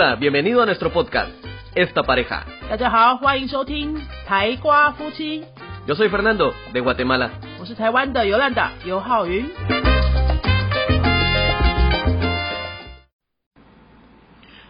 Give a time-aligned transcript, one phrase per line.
[0.00, 1.32] Hola, bienvenido a nuestro podcast,
[1.74, 2.44] Esta Pareja.
[2.70, 5.44] 大家好，欢迎收听台瓜夫妻
[5.88, 7.30] ，Yo soy Fernando, de Guatemala.
[7.58, 9.44] 我是台湾的尤兰达尤浩云。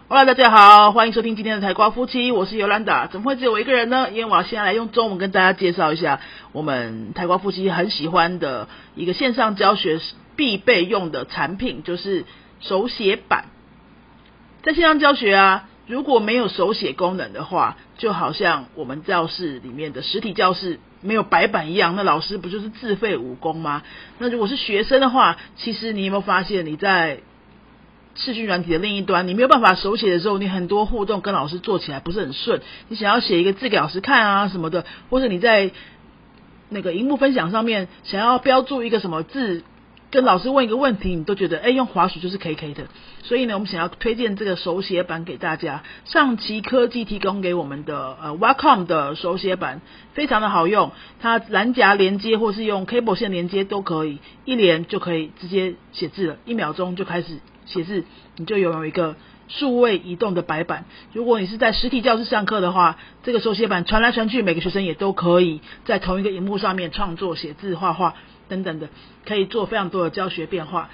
[0.09, 3.07] Hello，大家好，欢迎收听今天的台瓜夫妻，我是尤兰达。
[3.07, 4.09] 怎么会只有我一个人呢？
[4.11, 6.21] 因为我要先来用中文跟大家介绍一下
[6.53, 10.01] 我们台瓜夫妻很喜欢的一个线上教学
[10.37, 12.25] 必备用的产品，就是
[12.61, 13.45] 手写板。
[14.69, 23.83] 在线上教学啊，如果没有手写功能的话，就好像我们教室里面的实体教室没有白板一样，那老师不就是自废武功吗？
[24.19, 27.21] 那如果是学生的话，其实你有没有发现你在
[28.15, 32.61] 视讯软体的另一端，你没有办法手写的时候，你很多互动跟老师做起来不是很顺。
[32.89, 35.71] 你想要写一个字给老师看啊什么的，或者你在
[36.69, 39.65] 那个荧幕分享上面想要标注一个什么字，
[40.11, 42.85] 跟老师问一个问题，你都觉得哎用滑鼠就是 K K 的。
[43.23, 45.82] 所以呢，我们想要推荐这个手写板给大家。
[46.07, 49.82] 上奇科技提供给我们的呃 Wacom 的手写板
[50.15, 58.04] 非常的好用，它蓝夹连接或是用 cable 线连接都可以，一连就可以直接写字了，一秒钟就开始写字，
[58.37, 59.15] 你就拥有一个
[59.49, 60.87] 数位移动的白板。
[61.13, 68.15] 如果你是在实体教室上课的话，这个手写板传来传去，每个学生也都可以在同一个荧幕上面创作、写字、画画
[68.49, 68.88] 等等的，
[69.27, 70.91] 可以做非常多的教学变化。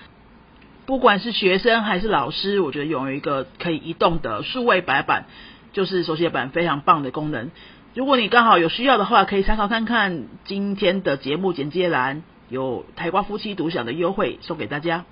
[0.87, 5.25] 不管是学生还是老师，我觉得拥有一个可以移动的数位白板，
[5.73, 7.51] 就是手写板非常棒的功能。
[7.95, 15.07] 如果你刚好有需要的话，可以参考看看今天的节目简介栏有台瓜夫妻独享的优惠送给大家。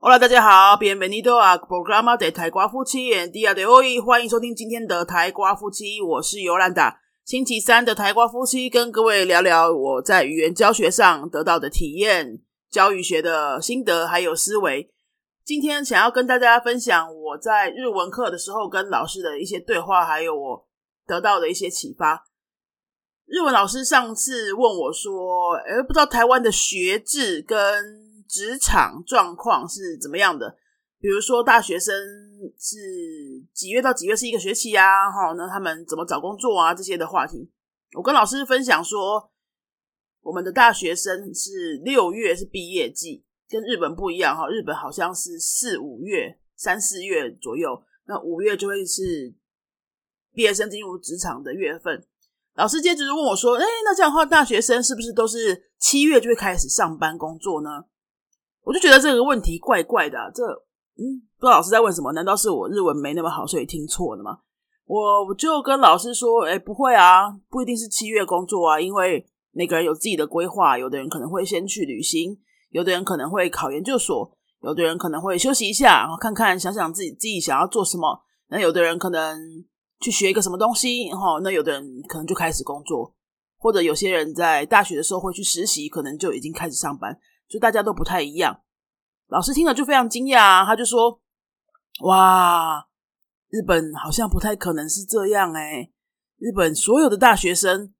[0.00, 7.07] Hola，大家好，Bienvenido a programa de 台瓜夫妻 en día de hoy，欢迎收听今天的台瓜夫妻，我是尤兰达。
[7.28, 12.40] 星期三的台瓜夫妻跟各位聊聊我在语言教学上得到的体验。
[12.70, 14.90] 教育学的心得还有思维，
[15.44, 20.66] 今天想要跟大家分享我在日文课的时候跟老师的一些对话，还有我
[21.06, 22.24] 得到的一些启发。
[23.26, 27.84] 日文老师上次问我说：“诶，不知道台湾的学制跟
[28.26, 30.56] 职场状况是怎么样的？
[31.00, 31.94] 比如说大学生
[32.58, 32.76] 是
[33.52, 35.10] 几月到几月是一个学期啊？
[35.10, 36.74] 哈，那他们怎么找工作啊？
[36.74, 37.50] 这些的话题，
[37.96, 39.30] 我跟老师分享说。”
[40.20, 44.46] 我们的大学生是六月是毕业季，跟日本不一样哈。
[44.48, 49.32] 日本好像是四五月、三四月左右，那五月就会是
[50.34, 52.06] 毕业生进入职场的月份。
[52.56, 57.84] 老师接着问我说：“哎，那这样的话，大学生是不是都是七月就会开始上班工作呢？”
[58.64, 60.30] 我就觉得这个问题怪怪的。
[60.34, 60.42] 这
[60.98, 62.12] 嗯，不知道老师在问什么？
[62.12, 64.40] 难道是我日文没那么好，所以听错了吗？
[64.86, 72.38] 我就跟老师说：“哎，不会啊，不一定是七月工作啊，因为。”每个人有自己的规划，有的人可能会先去旅行，
[72.70, 74.30] 有的人可能会考研究所，
[74.62, 78.22] 有的人可能会休息一下，然后看看想想自己自己想要做什么。
[78.50, 79.36] 那有的人可能
[80.00, 83.12] 去学一个什么东西，然后，那有的人可能就开始工作，
[83.56, 88.60] 或者有些人在大学的时候会去实习，可能就已经开始上班，就大家都不太一样。
[89.28, 91.20] 老师听了就非常惊讶，他就说
[92.04, 92.88] ：“哇，
[93.48, 95.92] 日本好像不太可能是这样诶，
[96.38, 97.92] 日本所有的大学生。”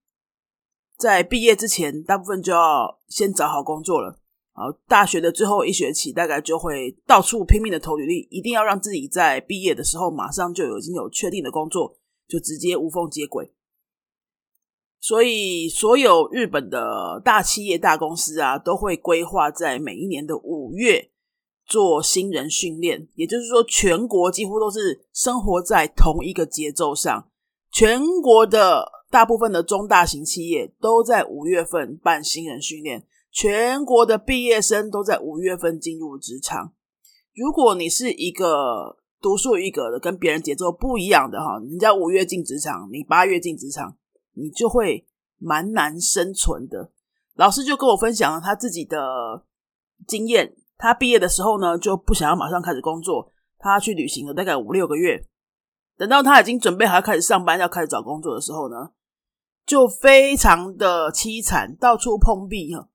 [0.99, 4.19] 在毕业之前，大部分就要先找好工作了。
[4.53, 13.53] 好，大学的最后一学期，大概就会到处拼命的投履历，一定要让自己在毕业的时候马上就已经有确定的工作，就直接无缝接轨。
[14.99, 21.13] 所以，所有日本的大企业、大公司啊，都会规划在每一年的五月
[21.69, 23.07] 做新人训练。
[23.15, 27.29] 也就是说，全国几乎都是生活在同一个节奏上，
[27.71, 28.99] 全国的。
[29.11, 36.75] 大部分的中大型企业都在五月份办新人训练，全国的毕业生都在五月份进入职场。
[37.35, 43.97] 如果你是一个独树一格的、跟别人节奏不一样的哈，人家五月进职场，你八月进职场，
[44.35, 45.07] 你就会
[45.39, 46.93] 蛮难生存的。
[47.35, 48.99] 老师就跟我分享了他自己的
[50.07, 55.23] 经验，他毕业的时候呢，就不想要马上开始工作，他去旅行了大概五六个月，
[55.99, 58.93] 等到他已经准备好要开始上班、要开始找工作的时候呢。
[59.67, 62.89] 就非常的凄惨，到处碰壁哈，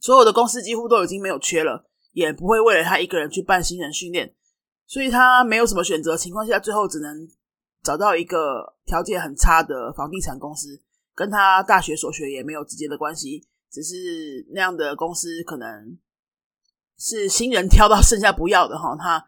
[0.00, 4.34] 所有的公司几乎都已经没有缺了，也不会为了他一个人去办新人训练，
[4.86, 7.28] 所以他没有什么选择情况下，最后只能
[7.82, 10.80] 找到一个条件很差的房地产公司，
[11.14, 15.98] 跟他大学所学也没有直接的关系，只是那样的公司可能
[17.04, 19.26] 是新人挑到剩下不要的哈， 他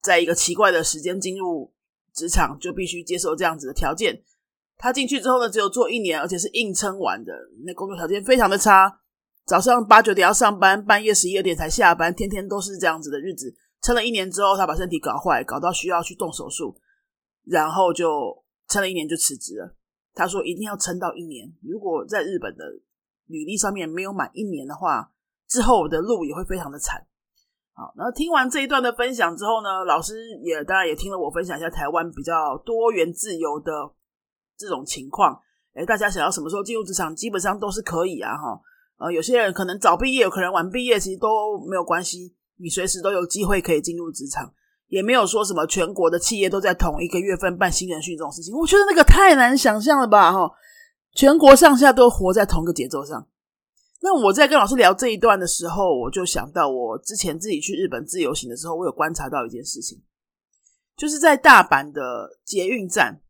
[0.00, 1.70] 在一个奇怪的时间进入
[2.14, 4.22] 职场，就必须接受这样子的条件。
[4.78, 7.32] 他进去之后呢，只有做一年，而且是硬撑完的。
[7.66, 9.00] 那工作条件非常的差，
[9.44, 16.74] 早上八九点要上班，半夜十一二点才下班，天天都是这样子的日子，撑了一年之后，他把身体搞坏，搞到需要去动手术，
[17.44, 19.76] 然后就撑了一年就辞职了。
[20.14, 22.64] 他说一定要撑到一年，如果在日本的
[23.26, 25.12] 履历上面没有满一年的话，
[25.48, 27.06] 之后我的路也会非常的惨。
[27.74, 33.72] 好，那听完这一段的分享之后呢，老师也当然也听了我分享一下台湾比较多元自由的
[34.56, 35.40] 这种情况。
[35.74, 38.60] 哎，大家想要什么时候进入职场，基本上都是可以啊，哈。
[38.98, 44.54] 呃，有些人可能早毕业，有可能晚毕业，其实都没有关系，你随时都有机会可以进入职场，
[44.86, 48.56] 也没有说什么全国的企业都在同一个月份办新人训这种事情。
[48.56, 50.48] 我觉得那个太难想象了吧，哈。
[51.12, 53.26] 全国上下都活在同一个节奏上。
[54.06, 60.02] 那我在跟老师聊这一段的时候，我就想到我之前自己去日本自由行的时候，我有观察到一件事情，
[60.94, 63.22] 就是在大阪的捷运站，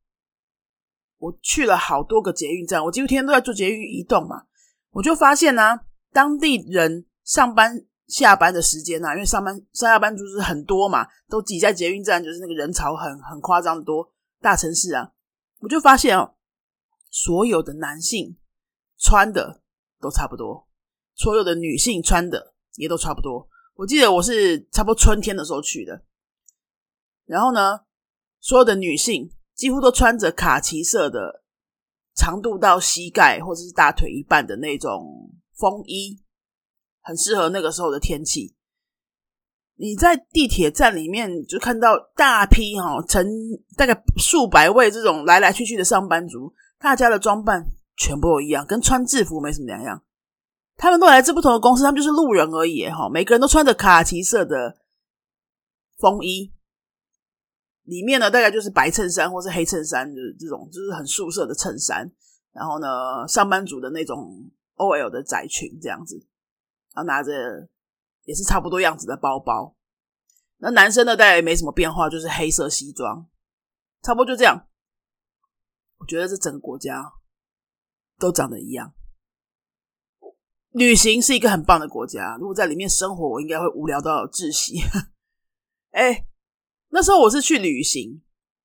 [1.18, 4.46] 我去了好多个捷运站，我几乎天天都在做捷运移动嘛，
[4.90, 5.78] 我就发现呢，
[6.12, 15.12] 当地人上班下班的时间呢，因为上班上下班族是很多嘛，都挤在捷运站，就是那个人潮很很夸张的多，大城市啊，
[15.60, 16.34] 我就发现哦，
[17.12, 18.36] 所有的男性
[18.98, 19.62] 穿的。
[20.04, 20.68] 都差不多，
[21.14, 23.48] 所有的女性穿的也都差不多。
[23.74, 26.04] 我记得我是差不多春天的时候去的，
[27.24, 27.80] 然后呢，
[28.38, 31.42] 所有的女性几乎都穿着卡其色的
[32.14, 36.22] 长度到膝盖或者是大腿一半的那种风衣，
[37.00, 38.54] 很适合那个时候的天气。
[39.76, 43.26] 你在地铁站里面就看到大批哈，成
[43.76, 47.66] 大概数百位这种来来去去的上班族，大家的装扮。
[47.96, 50.02] 全部都一样，跟穿制服没什么两样。
[50.76, 53.08] 他们都来自不同的公司，他们就是路人而已哈。
[53.08, 54.76] 每个人都穿着卡其色的
[55.98, 56.52] 风衣，
[57.84, 62.10] 里面呢大概就是白衬衫或是黑衬衫，就是这种就是很素色的衬衫。
[62.52, 66.16] 然后呢，上班族的那种 OL 的窄裙这样子，
[66.94, 67.68] 然后拿着
[68.24, 69.76] 也是差不多样子的包包。
[70.58, 73.26] 那男生呢，大概也没什么变化，就是黑色西装，
[74.02, 74.66] 差不多就这样。
[75.98, 77.12] 我觉得这整个国家。
[78.18, 78.92] 都长得一样。
[80.72, 84.80] 旅行是一个很棒的国家，如果在里面生活，我应该会无聊到窒息。
[85.92, 86.26] 哎，
[86.88, 88.20] 那时候我是去旅行，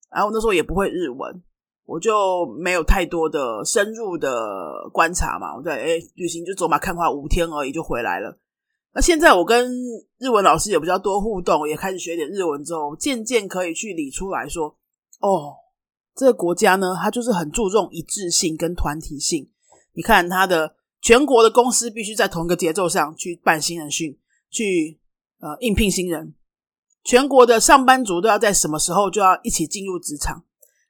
[0.09, 1.43] 然后那时候也不会日文，
[1.85, 5.55] 我就没有太多的深入的观察嘛。
[5.55, 8.39] 我在哎，旅行就走马看花五天而已就回来了。
[8.91, 9.71] 那现在我跟
[10.17, 14.75] 日文老师也比较多互动，也开始学点日文之后，渐渐可以去理出来说，
[15.19, 15.53] 哦。
[16.19, 19.49] 这个国家呢，它就是很注重一致性跟团体性。
[19.93, 24.17] 你看，它的全国的公司必须在同一个节奏上去办新人训，
[24.49, 24.99] 去
[25.39, 26.33] 呃应聘新人。
[27.05, 30.43] 全国的上班族都要在什么时候就要一起进入职场？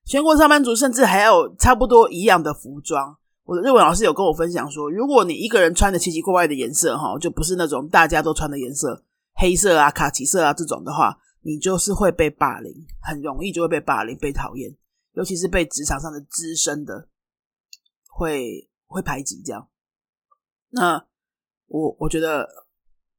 [0.04, 3.16] 全国上班族甚至还有差不多一样的服装。
[3.44, 9.04] 我的日文老师有跟我分享说，如果你一个人穿的奇奇怪怪的颜色，哈，就不是那种大家都穿的颜色，
[9.36, 14.76] 黑色啊、卡其色啊这种的话，你就是会被霸凌，很容易就会被霸凌、被讨厌。
[15.20, 17.10] 尤其是被职场上的资深的
[18.08, 19.68] 会会排挤，这样。
[20.70, 21.06] 那
[21.68, 22.48] 我我觉得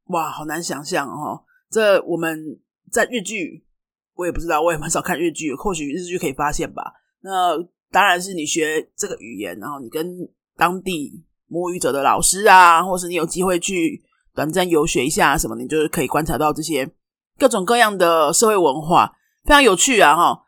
[0.06, 1.44] 哇，好难想象哦。
[1.70, 2.58] 这我们
[2.91, 3.67] 在日剧，
[4.14, 6.82] 我也不知道，我也很少看日剧，或许日剧可以发现吧。
[7.20, 7.55] 那
[7.91, 10.26] 当然是你学这个语言，然后你跟
[10.56, 14.02] 当地母语者的老师啊，或是你有机会去
[14.35, 16.91] 短暂游学一下什么，你就是可以观察到这些
[17.38, 19.14] 各种各样的社会文化，
[19.45, 20.16] 非常有趣啊！
[20.16, 20.47] 哈。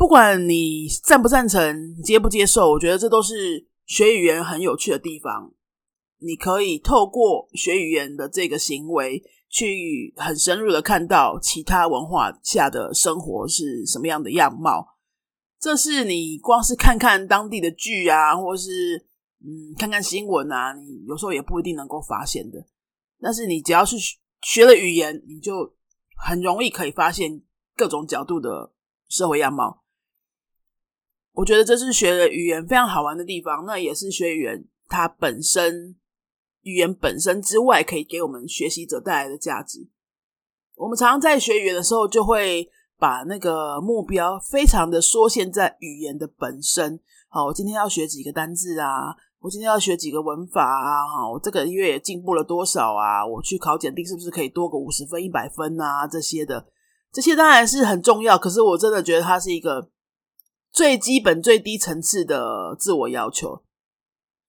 [0.00, 5.52] 不管你赞不赞成、接不接受，我觉得这都是学语言很有趣的地方。
[6.20, 14.96] 你可以透过学语言的这个行为，去很深入的看到其他文化下的生活是什么样的样貌。
[15.60, 18.96] 这是你光是看看当地的剧啊，或是
[19.44, 22.58] 嗯看看新闻啊，你有时候也不一定能够发现的。
[23.20, 23.98] 但是你只要是
[24.40, 25.74] 学了语言，你就
[26.16, 27.42] 很容易可以发现
[27.76, 28.72] 各种角度的
[29.06, 29.76] 社会样貌。
[31.40, 35.96] 我觉得这是学语言非常好玩的地方，那也是学语言它本身
[36.60, 39.88] 语言本身之外，可以给我们学习者带来的价值。
[40.76, 42.68] 我们常常在学语言的时候，就会
[42.98, 47.00] 把那个目标非常的缩限在语言的本身。
[47.30, 49.16] 好，我今天要学几个单字啊？
[49.38, 51.06] 我今天要学几个文法啊？
[51.06, 53.26] 哈，我这个月也进步了多少啊？
[53.26, 56.06] 我去考检定是不是可以多个五十分、一百分啊？
[56.06, 56.66] 这些的，
[57.10, 58.36] 这些当然是很重要。
[58.36, 59.88] 可是我真的觉得它是一个。
[60.72, 63.62] 最基本、最低层次的自我要求，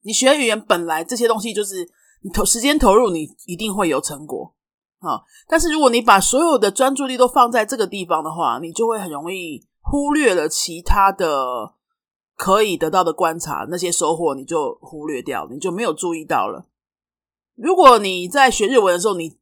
[0.01, 1.89] 你学语言本来这些东西就是
[2.21, 4.55] 你投时间投入，你一定会有成果
[4.99, 5.21] 啊。
[5.47, 11.73] 但是如果你把所有的专注力都放在这个地方的话，你就会很容易忽略了其他的
[12.35, 16.67] 可以得到的观察，那些收获你就忽略掉，你就没有注意到了。
[17.55, 19.39] 如果你在学日文的时候，你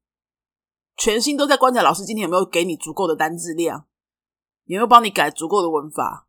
[0.96, 3.86] 全心都在观察老师今天有没有给你足够的单字量，
[4.64, 6.29] 有没有帮你改足够的文法。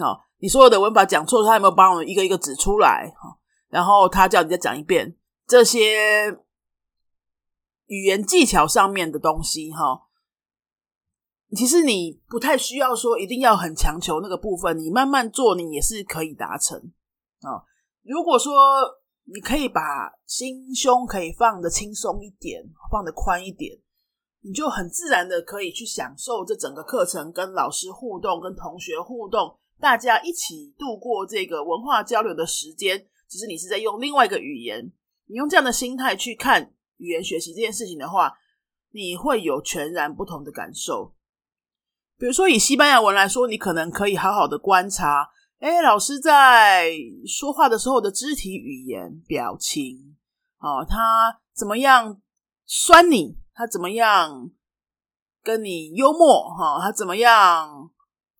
[0.00, 3.12] 哦，你所有的文法讲错，他有没有帮我一个一个指出来？
[3.16, 3.38] 哈，
[3.68, 5.16] 然后他叫你再讲一遍
[5.46, 6.30] 这些
[7.86, 9.70] 语言技巧上面的东西。
[9.72, 10.06] 哈，
[11.56, 16.78] 其实你不太需要说一定要很强求那个部分，你慢慢做，你也是可以达成。
[17.40, 17.62] 啊，
[18.02, 18.52] 如果说
[19.24, 23.78] 你可以把心胸可以放的轻松一点，放的宽一点，
[24.40, 29.58] 你就很自然的可以去享受这整个课程，跟老师互动，跟同学互动。
[29.80, 34.92] 大家一起度过这个文化交流的时间，只是你是在用另外一个语言，
[35.26, 38.34] 你用这样的心态去看语言学习这件事情的话，
[38.92, 41.14] 你会有全然不同的感受。
[42.18, 46.92] 比如说以西班牙文来说，你可能可以好好的观察，哎，老师在
[47.26, 50.16] 说话的时候的肢体语言、表情，
[50.58, 52.20] 哦，他怎么样
[52.66, 53.38] 酸你？
[53.54, 54.50] 他怎么样
[55.42, 56.48] 跟你幽默？
[56.50, 57.90] 哈，他怎么样？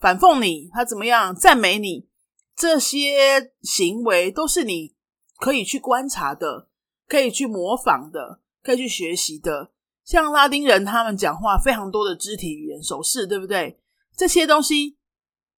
[0.01, 1.35] 反讽你，他怎么样？
[1.35, 2.09] 赞美你，
[2.57, 4.95] 这些行为都是你
[5.37, 6.69] 可以去观察的，
[7.07, 9.73] 可以去模仿的，可以去学习的。
[10.03, 13.79] 像拉丁人，他们讲话非常多的肢体语言、手势，对不对？
[14.17, 14.97] 这些东西，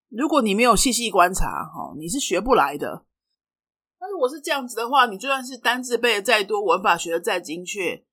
[0.09, 3.05] 如果你没有细细观察，哈，你是学不来的。
[4.01, 8.03] 那如果是这样子的话，你就算是单字背的再多，文法学的再精确，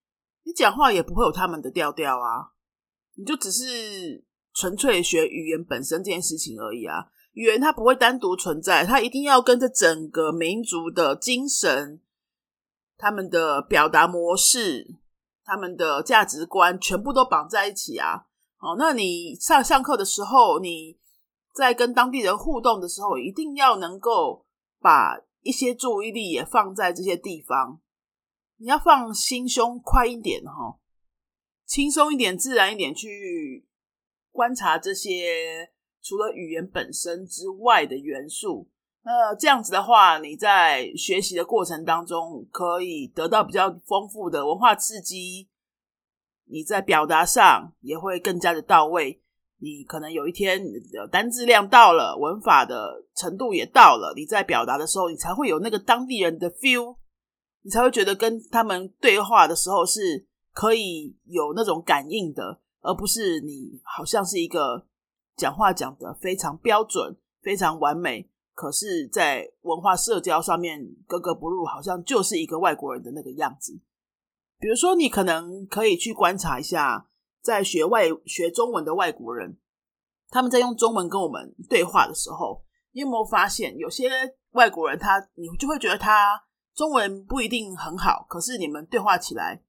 [0.44, 2.52] 你讲话也不会有他们的调调啊。
[3.16, 4.24] 你就只是。
[4.52, 12.00] 纯粹学语言本身这件事情而已啊，语言它不会单独存在，它一定要跟着整个民族的精神、
[12.98, 14.96] 他们的表达模式、
[15.44, 18.26] 他们的价值观全部都绑在一起啊。
[18.58, 20.98] 哦，那你上上课的时候，你
[21.54, 24.44] 在跟当地人互动的时候，一定要能够
[24.80, 27.80] 把一些注意力也放在这些地方，
[28.58, 30.78] 你要放心胸宽一点哈，
[31.64, 33.64] 轻松一点，自然一点去。
[34.32, 35.70] 观察这些
[36.02, 38.68] 除了语言本身之外的元素，
[39.02, 45.48] 那这样子的话，你在学习的过程当中可以得到比较丰富的文化刺激，
[46.46, 49.22] 你在表达上也会更加的到位。
[49.62, 50.58] 你可能有一天
[51.10, 56.96] 单字量到了，文法的程度也到了，你在表达的时候，你才会有那个当地人的 feel，
[57.62, 62.60] 你才会觉得跟他们对话的时候是可以有那种感应的。
[62.80, 64.86] 而不是你好像是一个
[65.36, 73.80] 讲话讲的非常标准、非常完美，可是，在文化社交上面格格不入，好像就是一个外国人的那个样子。
[74.58, 77.08] 比如说，你可能可以去观察一下，
[77.42, 79.58] 在学外学中文的外国人，
[80.28, 84.10] 他们在用中文跟我们对话的时候，你有没有发现，有些
[84.52, 86.42] 外国人他你就会觉得他
[86.74, 89.62] 中文不一定很好，可是你们对话起来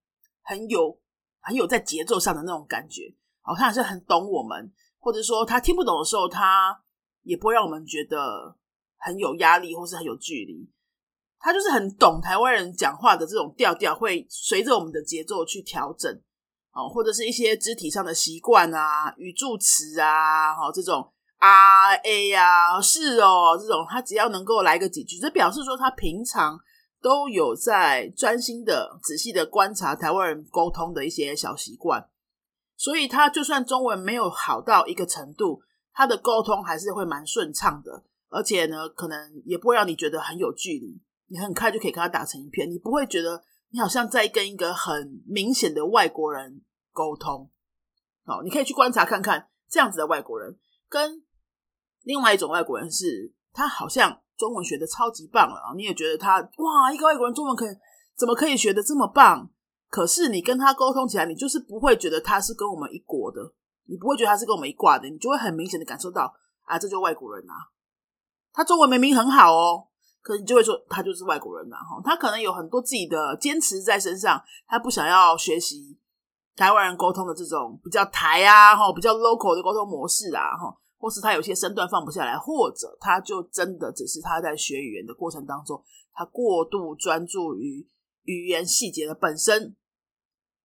[0.44, 0.98] 很有。
[1.41, 6.79] 很有在节奏上的那种感觉，哦，他还是很懂我们，或者说他听不懂的时候，他
[7.24, 8.55] 也不会让我们觉得
[8.98, 10.71] 很有压力或是很有距离。
[11.39, 16.12] 他就是很懂台湾人讲话的这种调调，会随着我们的节奏去调整，
[16.74, 26.60] 哦，或者是一些肢体上的习惯啊、语助词啊，哈，这种啊、a 呀、是哦，这种他只要能够来个几句，这表示说他平常。
[27.01, 32.08] 都有在专心的、仔细的观察台湾人沟通的一些小习惯，
[32.77, 47.50] 所以他就算中文没有好到一个程度，他的沟通还是会蛮顺畅的，而且呢，可能也不会让你觉得很有距离，你很快就可以跟他打成一片，你不会觉得你好像在跟一个很明显的外国人沟通。
[48.24, 51.24] 好，你可以去观察看看，这样子的外国人跟
[52.03, 54.22] 另外一种外国人是，他好像。
[54.41, 55.69] 中文学的超级棒了啊！
[55.77, 57.69] 你也觉得他哇，一个外国人中文可以
[58.17, 59.48] 怎么可以学的这么棒？
[59.88, 63.39] 可是你跟他沟通起来，你就是不会觉得他是跟我们一国的，
[63.86, 66.33] 你不会觉得他是跟我们一挂的，你就会很明显的感受到
[66.63, 67.53] 啊，这就外国人啊！
[68.51, 69.86] 他中文明明很好哦，
[70.24, 71.75] 可是你就会说他就是外国人呐！
[71.75, 76.00] 哈，他可能有很多自己的坚持在身上，他不想要学习
[76.55, 80.75] 台湾人沟通的这种比较台啊，哈，比较 local 的沟通模式啊，哈。
[81.01, 87.89] 或是他有些身段放不下来，或者他就真的只是他在学语言的过程当中，他过度专注于
[88.25, 89.75] 语言细节的本身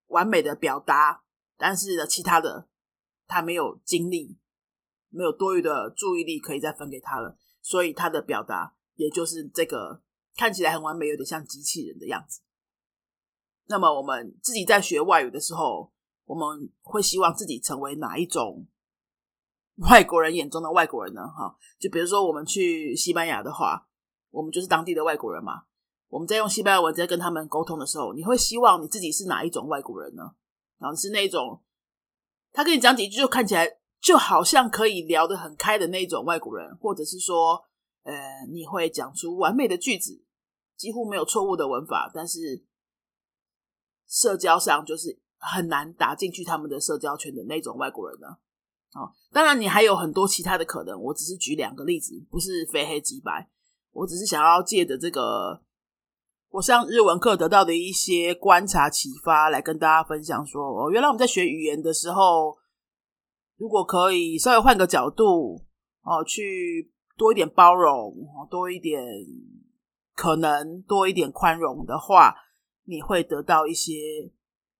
[0.09, 1.25] 完美的表达，
[1.57, 2.69] 但是呢，其他的
[3.27, 4.37] 他没有精力，
[5.09, 10.03] 没有多余的注意力可以再分给他了，所以他的表达也就是这个
[10.37, 12.43] 看起来很完美，有点像机器人的样子。
[13.69, 15.91] 那么我们自己在学外语的时候，
[16.27, 18.67] 我们会希望自己成为哪一种？
[19.77, 21.21] 外国人眼中的外国人呢？
[21.29, 23.87] 哈，就比如说我们去西班牙的话，
[24.31, 25.65] 我们就是当地的外国人嘛。
[26.09, 30.23] 我们在用西班牙文在跟他们沟通的时候，你会希望你自己是哪一种外国人呢？
[30.79, 31.63] 然后是那种
[32.53, 37.63] 他跟你讲几句，就看起来就好像可以聊得很开的那种外国人，或者是说，
[38.05, 38.15] 呃，
[38.51, 40.25] 你会讲出完美的句子，
[40.77, 42.65] 几乎没有错误的文法，但是
[44.07, 48.39] 社交上就是很难打进去他们的社交圈的那种外国人呢。
[48.97, 53.49] 哦，当然你还有很多其他的可能，我只是举两个例子，不是非黑即白，
[53.93, 55.63] 我只是想要借着这个。
[56.49, 62.57] 我上日文课得到的一些观察启发，来跟大家分享说：哦，原来我们在学语言的时候，
[63.59, 65.67] 如果可以稍微换个角度，
[66.03, 68.15] 哦，去多一点包容，
[68.49, 69.03] 多一点
[70.15, 72.35] 可能，多一点宽容的话，
[72.85, 73.93] 你会得到一些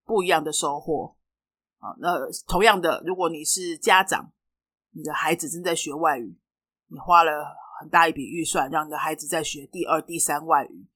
[0.03, 1.16] 不一样的收获。
[1.79, 2.17] 啊，那
[2.47, 4.31] 同样的，如果你是家长，
[4.91, 6.37] 你的孩子正在学外语，
[6.87, 10.87] 你花了很大一笔预算，让你的孩子在学第二、第三外语。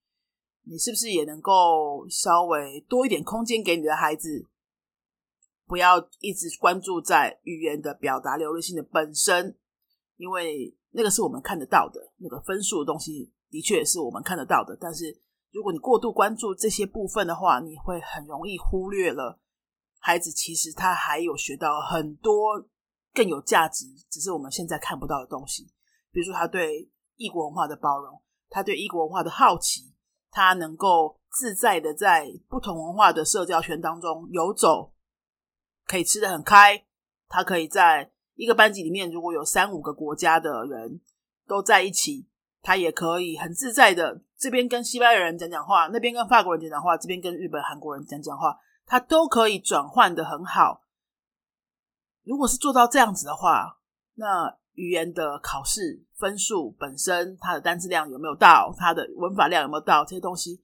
[0.64, 4.48] 你是不是也能够稍微多一点空间给你的孩子？
[5.66, 9.58] 不要一直关注在语言的表达流利性的本身，
[10.18, 14.78] 因为那个是我们看得到的，那个分数的东西的确是我们看得到的。
[14.80, 15.18] 但是
[15.52, 19.40] 如果你过度关注这些部分的话，你会很容易忽略了
[20.02, 22.68] 孩子其实他还有学到很多
[23.14, 25.72] 更有价值，只是我们现在看不到的东西。
[26.12, 29.90] 比如说他对异国文化的包容，他对异国文化的好奇。
[30.34, 34.94] 他能够自在的在不同文化的社交圈当中游走，
[35.86, 36.86] 可以吃的很开。
[37.28, 41.02] 他可以在一个班级里面，如果有三五个国家的人
[41.46, 42.30] 都在一起，
[42.62, 50.84] 他也可以很自在的这边跟西班牙人讲讲话，那边跟法国人讲讲话，这边跟日本、韩国人讲讲话，他都可以转换的很好。
[52.24, 53.80] 如果是做到这样子的话，
[54.16, 54.58] 那。
[54.76, 60.64] 语言的考试分数本身，它的单词量有没有到，它的文法量有没有到，这些东西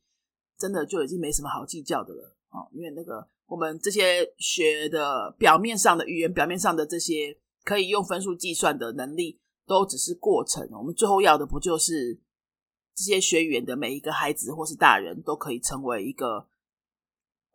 [0.57, 2.63] 真的就已经没什么好计较的了啊！
[2.71, 10.65] 因为那个我们这些学的表面上的语言，表面上的这些可以用分数计算的能力，都只是过程。
[10.71, 12.17] 我们最后要的不就是
[12.95, 16.47] 这些学语言的每一个孩子或是大人都可以成为一个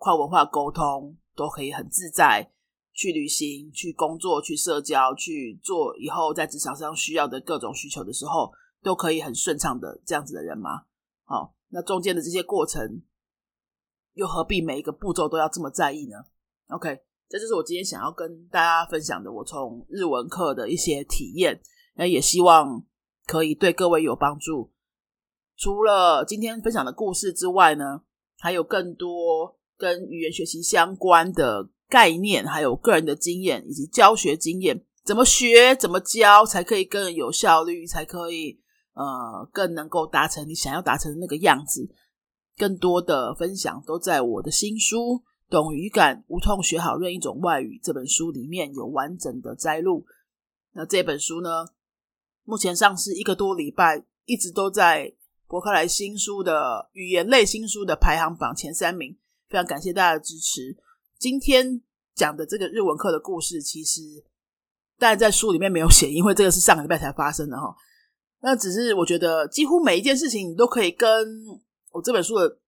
[0.03, 2.51] 跨文化沟通，都可以很自在。
[2.93, 8.51] 去旅行、去工作、去社交、去做以后在职场上需要的各种需求的时候，
[8.83, 10.87] 都可以很顺畅的这样子的人吗？
[11.23, 13.01] 好，那中间的这些过程，
[14.15, 16.17] 又何必每一个步骤都要这么在意呢
[16.67, 21.63] ？OK，这就是我今天想要跟大家分享的，我从日文课的一些体验，
[21.95, 22.85] 那也希望
[23.27, 24.73] 可以对各位有帮助。
[25.57, 28.03] 除了今天分享的故事之外呢，
[28.39, 31.71] 还有更多跟语言学习相关的。
[31.89, 38.59] 概念，还有个人的经验以及教学经验，怎么学、怎么教，才可以更有效率，才可以
[38.95, 41.95] 呃更能够达成你想要达成的那个样子。
[42.57, 44.97] 更多的分享都在我的新书
[45.51, 50.07] 《懂语感，无痛学好任一种外语》这本书里面有完整的摘录。
[50.73, 51.67] 那这本书呢，
[52.45, 55.13] 目前上市一个多礼拜，一直都在
[55.47, 59.19] 博客来新书的语言类新书的排行榜前三名。
[59.53, 60.75] 非常感谢大家的支持。
[61.19, 61.83] 今天
[62.15, 64.01] 讲的这个日文课的故事，其实
[64.99, 67.77] 当然在书里面没有写，因为这个是上个礼拜才发生的哈。
[68.41, 71.07] 那只是我觉得，几乎每一件事情你都可以跟
[71.91, 72.59] 我这本书的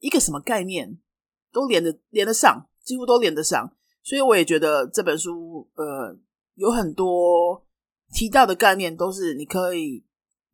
[0.00, 0.98] 一个什么概念
[1.52, 3.76] 都连得连得上，几乎都连得上。
[4.02, 6.18] 所以我也觉得这本书呃
[6.54, 7.64] 有很多
[8.12, 10.04] 提到的概念，都是你可以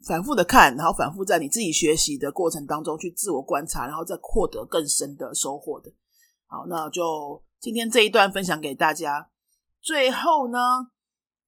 [0.06, 5.92] 反复的看，然后反复在你自己学习的过程当中去自我观察，然后再获得更深的收获的。
[6.46, 9.30] 好，那就今天这一段分享给大家。
[9.80, 10.58] 最后呢，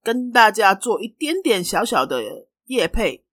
[0.02, 3.24] 跟大家做一点点小小的夜配。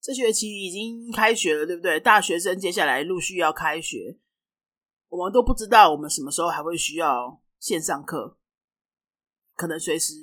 [0.00, 2.00] 这学期已经开学了，对不对？
[2.00, 4.18] 大学生接下来陆续要开学，
[5.08, 8.38] 我们都不知道我们什么时候还会需要线上课，
[9.54, 10.14] 可能随时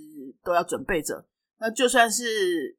[0.43, 1.27] 都要准备着。
[1.57, 2.77] 那就算是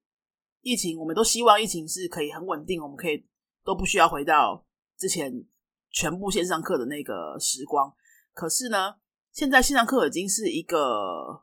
[0.66, 3.24] 疫情，我们都希望疫情是可以很稳定，我们可以
[3.64, 4.66] 都不需要回到
[4.98, 5.46] 之前。
[5.92, 7.90] 全部线上课的那个时光，
[8.35, 8.96] 可是呢，
[9.33, 11.42] 现在线上课已经是一个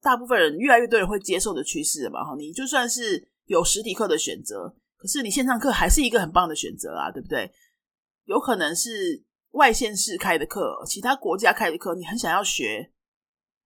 [0.00, 2.24] 大部分人越来越多人会接受的趋势了嘛？
[2.24, 7.52] 哈，你就算是有实体课的选择，可是你线上课还是一个很棒的选择啊，对不对？
[8.24, 12.90] 有可能是外县市开的课，其他国家开的课，你很想要学，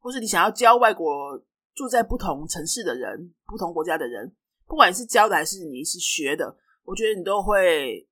[0.01, 1.41] 或是你想要教外国
[1.73, 4.35] 住在不同城市的人、不同国家的人，
[4.71, 8.07] 不管是教的还是你是学的，我觉得你都会。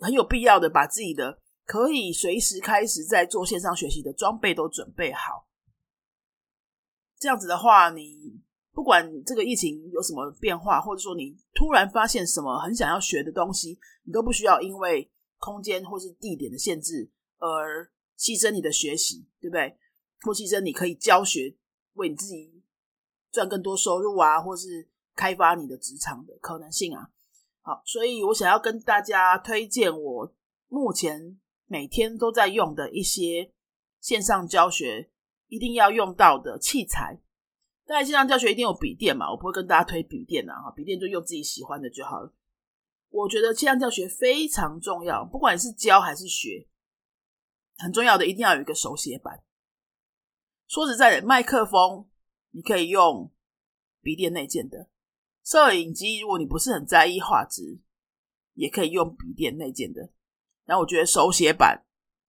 [0.00, 5.46] 很有必要的，把自己的可以随时开始在做线上学习的装备都准备好。
[7.16, 8.42] 这样子的话，你
[8.72, 19.78] 不管这个疫情有什么变化，或者说你突然发现什么很想要学的东西，你都不需要因为空间或是地点的限制而牺牲你的学习，对不对？
[20.22, 21.56] 或牺牲你可以教学，
[21.94, 22.64] 为你自己
[23.30, 27.10] 赚更多收入啊，或是开发你的职场的可能性啊。
[27.62, 30.34] 好，所以我想要跟大家推荐我
[30.68, 33.52] 目前每天都在用的一些
[34.00, 35.10] 线上教学
[35.48, 37.20] 一定要用到的器材。
[37.86, 42.32] 当然，线上教学一定有笔电嘛，我不会跟大家推笔电啊，哈，笔电就用自己喜欢的就好了。
[43.10, 46.66] 我觉得线上教学非常重要，不管是教还是学，
[47.76, 49.42] 很重要的一定要有一个手写板。
[50.66, 52.08] 说实在的，麦克风
[52.50, 53.30] 你可以用
[54.00, 54.88] 笔电内建的，
[55.44, 57.78] 摄影机如果你不是很在意画质，
[58.54, 60.10] 也可以用笔电内建的。
[60.64, 61.84] 然后我觉得手写板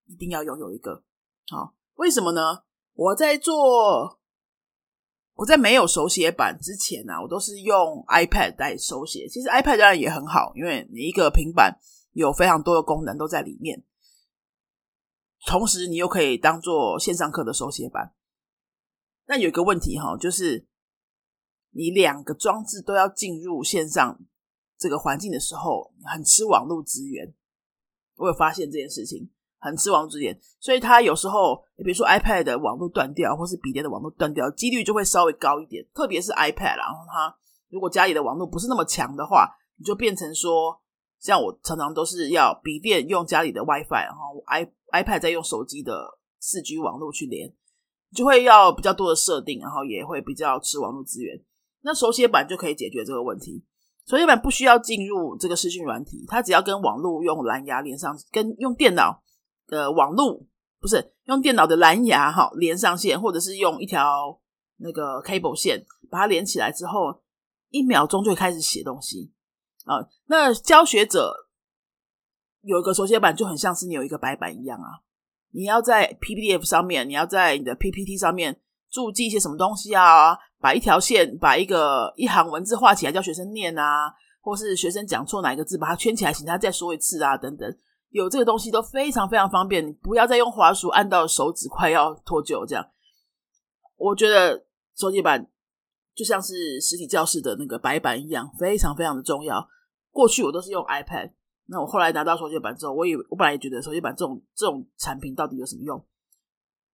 [0.05, 1.03] 一定要拥有一个。
[1.47, 2.63] 好，为什么呢？
[2.93, 4.19] 我在做。
[5.37, 9.27] 我在没有手写板之前呢，我都是用 iPad 来手写。
[9.27, 11.77] 其实 iPad 当然也很好，因为你一个平板
[12.13, 13.83] 有非常多的功能都在里面，
[15.45, 18.13] 同时你又可以当做线上课的手写板。
[19.25, 20.65] 那有一个问题哈，就是
[21.75, 24.17] 你两个装置都要进入线上
[24.77, 27.33] 这个环境的时候，很吃网络资源。
[28.15, 29.29] 我有发现这件事情。
[29.57, 35.83] 很吃网络资源，所以它有时候，你比如说 iPad 的网络断掉，或是笔电的网络断掉，几率就会稍微高一点。
[35.91, 37.35] 特别是 iPad，然后它
[37.69, 40.79] 如果家里的网络不是那么强的话，你就变成说，
[41.19, 47.51] 像我常常都是要笔电用家里的 WiFi，然后 i iPad 再用手机的四 G 网络去连，
[48.13, 51.43] 就会要比较多的设定，然后也会比较吃网络资源。
[51.85, 53.63] 那手写板就可以解决这个问题。
[54.05, 59.21] 手写板不需要进入这个视讯软体，它只要跟网络用蓝牙连上，跟用电脑。
[59.67, 60.45] 的网络
[60.79, 64.39] 不是用电脑的蓝牙哈连上线，或者是用一条
[64.77, 67.23] 那个 cable 线把它连起来之后，
[67.69, 69.33] 一秒钟就开始写东西
[69.85, 70.07] 啊。
[70.27, 71.33] 那教学者
[72.61, 75.01] 有一个手写板，就很像是你有一个白板一样啊。
[75.49, 78.61] 你要在 PDF 上面，你要在你的 PPT 上面
[78.95, 80.37] 注记一些什么东西啊？
[80.61, 87.77] 把一条线，把一个一行文字画起来，叫学生念啊，或是学生讲错哪一个字，把它圈起来，请他再说一次啊，等等。
[88.11, 92.87] 有这个东西都非常非常方便，你不要再用滑鼠按到手指快要脱臼这样。
[93.97, 95.45] 我觉得手写板
[96.15, 99.67] 就像是实体教室的那个白板一样，非常非常的重要。
[100.09, 101.31] 过去我都是用 iPad，
[101.67, 106.01] 那我后来拿到手写板之后，我以我本来也觉得手写板这种这种产品到底有什么用？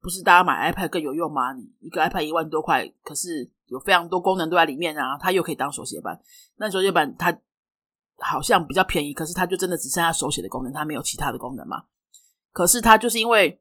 [0.02, 1.54] 不是大家买 iPad 更有用吗？
[1.54, 6.20] 你一个 iPad 一万多块，可是有非常多功能都在里面啊，它又可以当手写板。
[6.58, 7.38] 那手写板它。
[8.24, 11.86] 好像比较便宜，可是它就真的只剩下手写的功能，它没有其他的功能嘛？
[12.52, 13.60] 可是它就是因为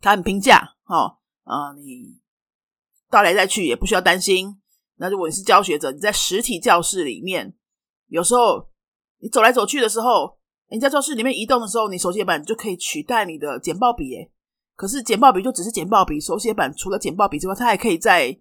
[0.00, 2.18] 它很平价，哈啊，你
[3.10, 4.58] 到来再去也不需要担心。
[4.94, 7.54] 那如果你是教学者，你在实体教室里面，
[8.06, 8.66] 有时候
[9.18, 10.38] 你走来走去的时候，
[10.70, 14.14] 你在教室里面移动的时候，你手写板就可以取代你的简报笔。
[14.14, 14.32] 诶
[14.76, 18.38] 可是简报笔就只是简报笔，手写板除了简报笔之外，它还可以在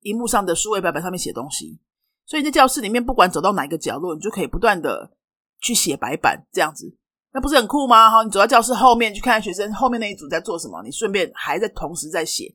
[0.00, 1.78] 荧幕上的数位白板上面写东西。
[2.26, 5.12] 所以在教室里面，不管走到哪一个角落，你就可以不断的
[5.60, 6.96] 去写白板，这样子，
[7.34, 8.10] 那不是很酷吗？
[8.10, 12.54] 好，你走到教室后面去看学生后面那一组在做什么，你顺便还在同时在写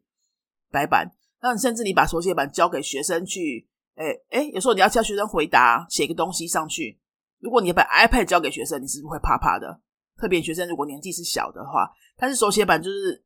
[0.72, 1.12] 白板。
[1.42, 7.00] 那你甚至你把手写板交给学生去，哎哎，有时候你要教学生回答，写个东西上去。
[7.40, 9.80] 如果你把 iPad 交给学生，你是不是会怕怕的？
[10.20, 13.24] 特别学生如果年纪是小的话，但是手写板就是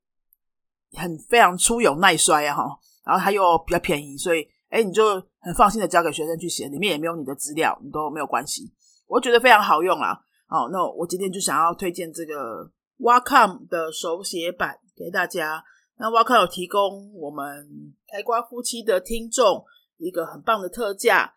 [0.91, 4.47] 很非常粗有耐摔啊，哈，然后它又比较便宜，所以。
[4.73, 8.73] 哎，你就很放心的交给学生去写，里面也没有你的资料，你都没有关系。
[9.06, 10.19] 我觉得非常好用啊。
[10.47, 15.63] 好，那我今天就想要推荐这个 Wacom 的手写板给大家。
[15.99, 19.63] 那 Wacom 有提供我们台瓜夫妻的听众
[19.97, 21.36] 一个很棒的特价，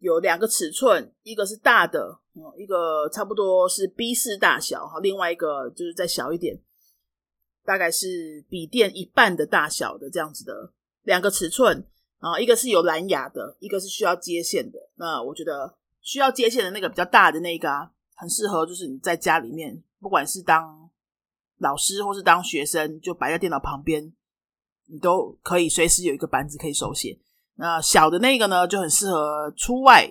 [0.00, 2.18] 有两个尺寸，一个是大的，
[2.58, 6.60] 一个差不多是 B 四大小，哈，另外一个就是再小一点，
[7.64, 10.72] 大概是笔电一半的大小的这样子的
[11.04, 11.86] 两个尺寸。
[12.18, 14.78] 啊，一个是有蓝牙的，一个是需要接线的。
[14.96, 20.90] 那我觉得需要接线的那个比较大的那个啊，很适合，就是你在家里面，不管是当
[21.56, 24.12] 老师或是当学生，就摆在电脑旁边，
[24.84, 27.18] 你都可以随时有一个板子可以手写。
[27.60, 30.10] 那小的那个呢，就很适合出外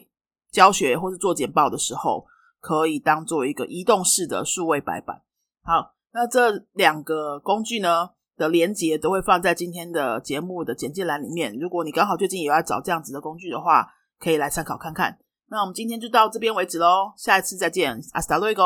[0.52, 2.28] 教学或是做简报的时候，
[2.60, 5.24] 可以当做一个移动式的数位白板。
[5.64, 8.12] 好，那这两个工具呢？
[8.38, 11.54] 的连接都会放在今天的节目的简介栏里面。
[11.60, 13.86] 如果你刚好最近也要找这样子的工具的话，
[14.18, 15.20] 可以来参考看看。
[15.50, 18.64] 那我们今天就到这边为止喽，下一次再见，阿斯达瑞哥。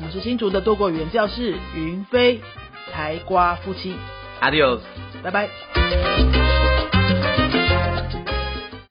[0.00, 2.40] 我们是新竹的多国语言教室云飞
[2.90, 3.94] 台瓜夫妻
[4.40, 4.80] ，，Adios，
[5.22, 6.49] 拜拜。